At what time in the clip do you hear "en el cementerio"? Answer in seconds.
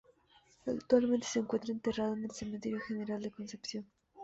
2.15-2.79